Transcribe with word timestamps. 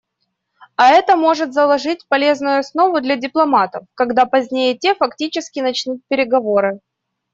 А 0.77 0.89
это 0.89 1.15
может 1.15 1.53
заложить 1.53 2.07
полезную 2.07 2.57
основу 2.57 3.01
для 3.01 3.17
дипломатов, 3.17 3.83
когда 3.93 4.25
позднее 4.25 4.75
те 4.75 4.95
фактически 4.95 5.59
начнут 5.59 6.01
переговоры. 6.07 6.79